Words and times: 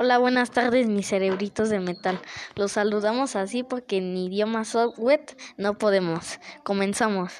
Hola, 0.00 0.18
buenas 0.18 0.52
tardes, 0.52 0.86
mis 0.86 1.08
cerebritos 1.08 1.70
de 1.70 1.80
metal. 1.80 2.20
Los 2.54 2.70
saludamos 2.70 3.34
así 3.34 3.64
porque 3.64 3.96
en 3.96 4.16
idioma 4.16 4.64
software 4.64 5.26
no 5.56 5.76
podemos. 5.76 6.38
Comenzamos. 6.62 7.32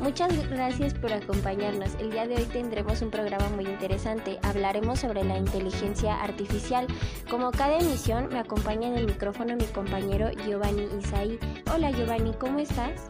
Muchas 0.00 0.48
gracias 0.48 0.94
por 0.94 1.12
acompañarnos. 1.12 1.94
El 1.96 2.12
día 2.12 2.26
de 2.26 2.36
hoy 2.36 2.44
tendremos 2.44 3.02
un 3.02 3.10
programa 3.10 3.50
muy 3.50 3.66
interesante. 3.66 4.38
Hablaremos 4.42 5.00
sobre 5.00 5.22
la 5.22 5.36
inteligencia 5.36 6.22
artificial. 6.22 6.86
Como 7.28 7.50
cada 7.50 7.76
emisión, 7.76 8.30
me 8.30 8.38
acompaña 8.38 8.88
en 8.88 8.96
el 8.96 9.04
micrófono 9.04 9.54
mi 9.54 9.66
compañero 9.66 10.30
Giovanni 10.46 10.88
Isaí. 10.98 11.38
Hola 11.74 11.90
Giovanni, 11.90 12.32
¿cómo 12.40 12.58
estás? 12.58 13.06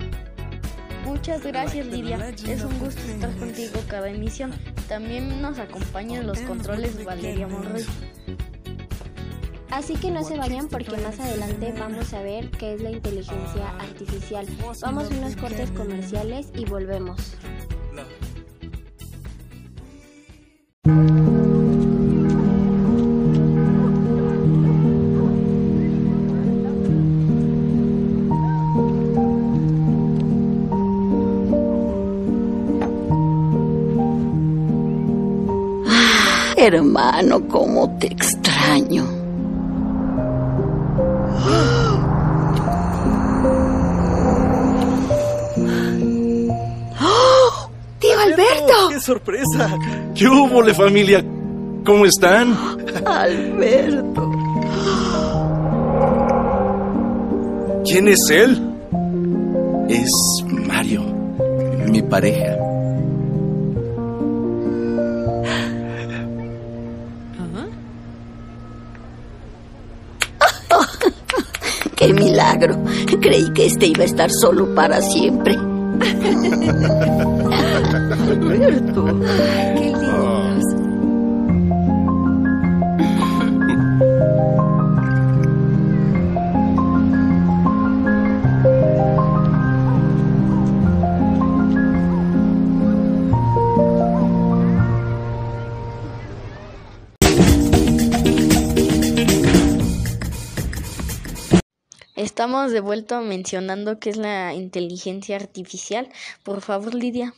Muchas 1.04 1.42
gracias 1.42 1.86
Lidia, 1.86 2.28
es 2.28 2.62
un 2.62 2.78
gusto 2.78 3.00
estar 3.02 3.34
contigo 3.36 3.80
cada 3.88 4.08
emisión. 4.10 4.52
También 4.88 5.40
nos 5.42 5.58
acompaña 5.58 6.20
en 6.20 6.26
los 6.26 6.38
controles 6.40 7.04
Valeria 7.04 7.46
Monroy. 7.46 7.84
Así 9.70 9.94
que 9.94 10.10
no 10.10 10.24
se 10.24 10.36
vayan 10.36 10.68
porque 10.68 10.96
más 10.96 11.20
adelante 11.20 11.74
vamos 11.78 12.12
a 12.14 12.22
ver 12.22 12.50
qué 12.50 12.74
es 12.74 12.80
la 12.80 12.90
inteligencia 12.90 13.68
artificial. 13.78 14.46
Vamos 14.80 15.10
a 15.10 15.14
unos 15.14 15.36
cortes 15.36 15.70
comerciales 15.70 16.48
y 16.54 16.64
volvemos. 16.64 17.34
Hermano, 36.60 37.46
cómo 37.46 37.96
te 38.00 38.08
extraño. 38.08 39.04
¡Oh! 47.00 47.70
¡Tío 48.00 48.18
Alberto! 48.18 48.88
¡Qué 48.90 49.00
sorpresa! 49.00 49.78
¿Qué 50.16 50.26
hubo, 50.26 50.60
le 50.60 50.74
familia? 50.74 51.24
¿Cómo 51.86 52.04
están? 52.04 52.56
Alberto. 53.06 54.28
¿Quién 57.84 58.08
es 58.08 58.30
él? 58.30 58.60
Es 59.88 60.10
Mario, 60.66 61.02
mi 61.86 62.02
pareja. 62.02 62.57
¡Qué 72.08 72.14
milagro! 72.14 72.74
Creí 73.20 73.52
que 73.52 73.66
este 73.66 73.88
iba 73.88 74.00
a 74.02 74.06
estar 74.06 74.30
solo 74.30 74.74
para 74.74 75.02
siempre. 75.02 75.54
Alberto. 78.30 79.20
Estamos 102.18 102.72
de 102.72 102.80
vuelta 102.80 103.20
mencionando 103.20 104.00
qué 104.00 104.10
es 104.10 104.16
la 104.16 104.52
inteligencia 104.52 105.36
artificial. 105.36 106.08
Por 106.42 106.62
favor, 106.62 106.92
Lidia. 106.92 107.32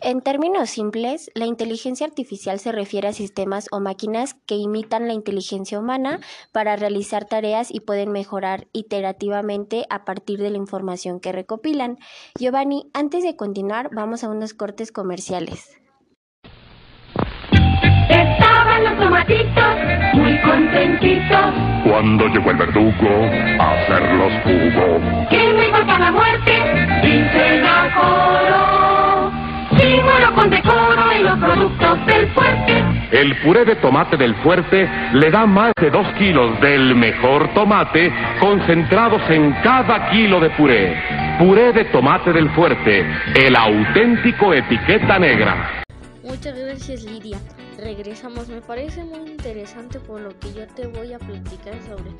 En 0.00 0.22
términos 0.22 0.70
simples, 0.70 1.30
la 1.34 1.44
inteligencia 1.44 2.06
artificial 2.06 2.58
se 2.58 2.72
refiere 2.72 3.08
a 3.08 3.12
sistemas 3.12 3.66
o 3.70 3.80
máquinas 3.80 4.32
que 4.46 4.54
imitan 4.54 5.08
la 5.08 5.12
inteligencia 5.12 5.78
humana 5.78 6.20
para 6.52 6.76
realizar 6.76 7.26
tareas 7.26 7.68
y 7.70 7.80
pueden 7.80 8.12
mejorar 8.12 8.66
iterativamente 8.72 9.84
a 9.90 10.06
partir 10.06 10.38
de 10.38 10.48
la 10.48 10.56
información 10.56 11.20
que 11.20 11.32
recopilan. 11.32 11.98
Giovanni, 12.38 12.90
antes 12.94 13.24
de 13.24 13.36
continuar, 13.36 13.90
vamos 13.94 14.24
a 14.24 14.30
unos 14.30 14.54
cortes 14.54 14.90
comerciales. 14.90 15.82
Estaban 18.76 18.84
los 18.84 19.04
tomatitos 19.04 20.14
muy 20.14 20.38
contentitos 20.40 21.54
Cuando 21.88 22.28
llegó 22.28 22.50
el 22.50 22.56
verdugo 22.58 23.30
a 23.58 23.72
hacerlos 23.72 24.32
jugo, 24.44 25.28
que 25.30 25.52
me 25.54 25.66
importa 25.66 25.98
la 25.98 26.12
muerte 26.12 26.52
dicen 27.02 27.64
a 27.64 27.94
coro. 27.94 29.32
Sí, 29.78 30.00
muero 30.02 30.34
con 30.34 30.50
decoro 30.50 31.12
en 31.12 31.24
los 31.24 31.38
productos 31.38 32.06
del 32.06 32.28
fuerte. 32.28 32.84
el 33.12 33.36
puré 33.36 33.64
de 33.64 33.76
tomate 33.76 34.16
del 34.18 34.34
fuerte 34.36 34.88
le 35.12 35.30
da 35.30 35.46
más 35.46 35.72
de 35.80 35.90
dos 35.90 36.06
kilos 36.18 36.60
del 36.60 36.94
mejor 36.94 37.48
tomate 37.54 38.12
concentrados 38.40 39.22
en 39.30 39.52
cada 39.62 40.10
kilo 40.10 40.38
de 40.40 40.50
puré. 40.50 40.94
Puré 41.38 41.72
de 41.72 41.84
tomate 41.86 42.32
del 42.32 42.50
fuerte, 42.50 43.06
el 43.36 43.56
auténtico 43.56 44.52
etiqueta 44.52 45.18
negra. 45.18 45.85
Muchas 46.26 46.58
gracias, 46.58 47.04
Lidia. 47.04 47.38
Regresamos. 47.78 48.48
Me 48.48 48.60
parece 48.60 49.04
muy 49.04 49.30
interesante 49.30 50.00
por 50.00 50.20
lo 50.20 50.36
que 50.40 50.52
yo 50.52 50.66
te 50.66 50.88
voy 50.88 51.12
a 51.12 51.20
platicar 51.20 51.80
sobre 51.84 52.10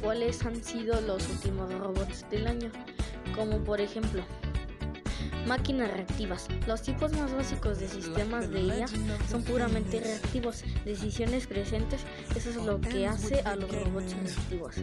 cuáles 0.00 0.46
han 0.46 0.62
sido 0.62 1.00
los 1.00 1.28
últimos 1.28 1.74
robots 1.74 2.24
del 2.30 2.46
año. 2.46 2.70
Como 3.34 3.58
por 3.64 3.80
ejemplo, 3.80 4.22
máquinas 5.48 5.90
reactivas. 5.90 6.46
Los 6.68 6.82
tipos 6.82 7.12
más 7.14 7.34
básicos 7.34 7.80
de 7.80 7.88
sistemas 7.88 8.48
de 8.50 8.60
IA 8.60 8.86
son 9.28 9.42
puramente 9.42 9.98
reactivos. 9.98 10.62
Decisiones 10.84 11.48
presentes, 11.48 12.02
eso 12.36 12.50
es 12.50 12.56
lo 12.56 12.80
que 12.80 13.08
hace 13.08 13.40
a 13.40 13.56
los 13.56 13.68
robots 13.68 14.14
reactivos. 14.14 14.76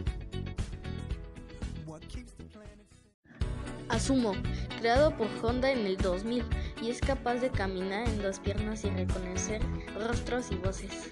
Asumo, 3.88 4.34
creado 4.78 5.16
por 5.16 5.28
Honda 5.42 5.70
en 5.70 5.86
el 5.86 5.96
2000 5.96 6.44
y 6.80 6.90
es 6.90 7.00
capaz 7.00 7.34
de 7.36 7.50
caminar 7.50 8.08
en 8.08 8.22
dos 8.22 8.38
piernas 8.38 8.84
y 8.84 8.90
reconocer 8.90 9.60
rostros 9.98 10.50
y 10.50 10.56
voces. 10.56 11.10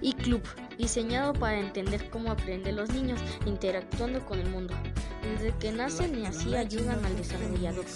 Y 0.00 0.12
Club, 0.12 0.42
diseñado 0.76 1.32
para 1.32 1.58
entender 1.58 2.10
cómo 2.10 2.30
aprenden 2.30 2.76
los 2.76 2.90
niños 2.90 3.20
interactuando 3.46 4.24
con 4.26 4.38
el 4.38 4.50
mundo. 4.50 4.74
Desde 5.22 5.56
que 5.58 5.72
nacen 5.72 6.18
y 6.18 6.26
así 6.26 6.54
ayudan 6.54 7.02
al 7.04 7.16
desarrollador. 7.16 7.86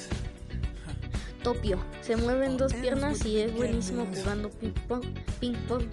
Topio, 1.42 1.78
se 2.00 2.16
mueve 2.16 2.46
en 2.46 2.56
dos 2.56 2.72
piernas 2.74 3.24
y 3.24 3.40
es 3.40 3.54
buenísimo 3.54 4.06
jugando 4.06 4.50
ping 4.50 4.72
pong. 4.88 5.04
Ping 5.40 5.54
pong. 5.68 5.86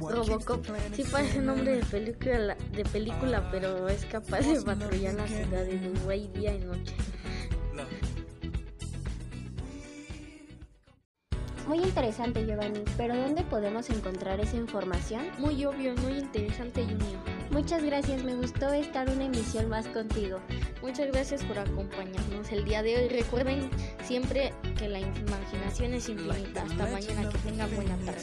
Robocop, 0.00 0.66
sí 0.94 1.04
parece 1.04 1.40
nombre 1.40 1.76
de 1.76 1.84
película, 1.84 2.56
de 2.72 2.84
película, 2.84 3.48
pero 3.52 3.88
es 3.88 4.04
capaz 4.06 4.40
de 4.40 4.60
patrullar 4.60 5.14
la 5.14 5.28
ciudad 5.28 5.64
de 5.64 5.76
Uruguay 5.76 6.28
día 6.34 6.54
y 6.54 6.58
noche. 6.60 6.94
Muy 11.72 11.84
interesante, 11.84 12.44
Giovanni, 12.44 12.84
pero 12.98 13.16
¿dónde 13.16 13.44
podemos 13.44 13.88
encontrar 13.88 14.38
esa 14.40 14.56
información? 14.56 15.22
Muy 15.38 15.64
obvio, 15.64 15.94
muy 16.02 16.18
interesante, 16.18 16.82
Junior. 16.82 17.18
Muchas 17.50 17.82
gracias, 17.82 18.22
me 18.24 18.34
gustó 18.34 18.70
estar 18.74 19.08
una 19.08 19.24
emisión 19.24 19.70
más 19.70 19.88
contigo. 19.88 20.38
Muchas 20.82 21.06
gracias 21.06 21.42
por 21.44 21.58
acompañarnos 21.58 22.52
el 22.52 22.66
día 22.66 22.82
de 22.82 22.98
hoy. 22.98 23.08
Recuerden 23.08 23.70
siempre 24.04 24.52
que 24.78 24.86
la 24.86 25.00
imaginación 25.00 25.94
es 25.94 26.10
infinita. 26.10 26.62
Hasta 26.62 26.86
mañana, 26.88 27.30
que 27.30 27.38
tengan 27.38 27.74
buena 27.74 27.96
tarde. 28.04 28.20